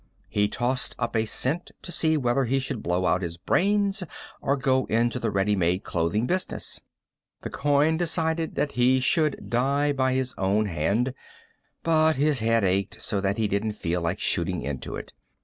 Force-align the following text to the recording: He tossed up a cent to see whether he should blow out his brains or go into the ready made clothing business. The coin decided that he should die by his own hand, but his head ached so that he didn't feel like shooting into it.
He 0.29 0.49
tossed 0.49 0.95
up 0.97 1.15
a 1.15 1.25
cent 1.25 1.69
to 1.83 1.91
see 1.91 2.17
whether 2.17 2.45
he 2.45 2.57
should 2.57 2.81
blow 2.81 3.05
out 3.05 3.21
his 3.21 3.37
brains 3.37 4.01
or 4.41 4.55
go 4.57 4.85
into 4.85 5.19
the 5.19 5.29
ready 5.29 5.55
made 5.55 5.83
clothing 5.83 6.25
business. 6.25 6.81
The 7.41 7.51
coin 7.51 7.97
decided 7.97 8.55
that 8.55 8.71
he 8.71 8.99
should 8.99 9.47
die 9.51 9.91
by 9.93 10.13
his 10.13 10.33
own 10.39 10.65
hand, 10.65 11.13
but 11.83 12.15
his 12.15 12.39
head 12.39 12.63
ached 12.63 12.99
so 12.99 13.21
that 13.21 13.37
he 13.37 13.47
didn't 13.47 13.73
feel 13.73 14.01
like 14.01 14.19
shooting 14.19 14.63
into 14.63 14.95
it. 14.95 15.13